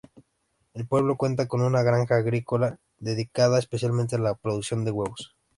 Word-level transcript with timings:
El 0.73 0.87
pueblo 0.87 1.15
cuenta 1.15 1.47
con 1.47 1.61
una 1.61 1.83
granja 1.83 2.15
avícola 2.17 2.79
dedicada 2.97 3.59
especialmente 3.59 4.15
a 4.15 4.19
la 4.19 4.33
producción 4.33 4.83
de 4.83 4.89
huevos. 4.89 5.35